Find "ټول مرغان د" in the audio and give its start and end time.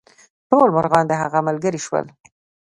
0.49-1.13